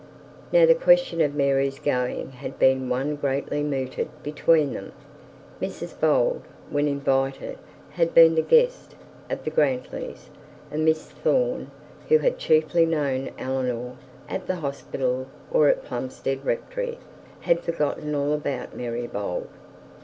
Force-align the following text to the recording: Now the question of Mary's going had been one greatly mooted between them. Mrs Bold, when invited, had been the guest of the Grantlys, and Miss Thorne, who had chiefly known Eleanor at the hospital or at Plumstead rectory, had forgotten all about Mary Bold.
Now 0.51 0.65
the 0.65 0.73
question 0.73 1.21
of 1.21 1.35
Mary's 1.35 1.77
going 1.77 2.31
had 2.31 2.57
been 2.57 2.89
one 2.89 3.15
greatly 3.15 3.61
mooted 3.61 4.07
between 4.23 4.73
them. 4.73 4.93
Mrs 5.61 5.93
Bold, 5.99 6.41
when 6.71 6.87
invited, 6.87 7.59
had 7.91 8.11
been 8.15 8.33
the 8.33 8.41
guest 8.41 8.95
of 9.29 9.43
the 9.43 9.51
Grantlys, 9.51 10.31
and 10.71 10.83
Miss 10.83 11.11
Thorne, 11.11 11.69
who 12.09 12.17
had 12.17 12.39
chiefly 12.39 12.83
known 12.87 13.29
Eleanor 13.37 13.95
at 14.27 14.47
the 14.47 14.55
hospital 14.55 15.27
or 15.51 15.67
at 15.67 15.83
Plumstead 15.85 16.43
rectory, 16.43 16.97
had 17.41 17.59
forgotten 17.59 18.15
all 18.15 18.33
about 18.33 18.75
Mary 18.75 19.05
Bold. 19.05 19.49